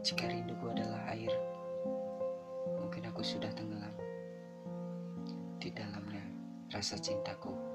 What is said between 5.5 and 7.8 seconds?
di dalamnya rasa cintaku.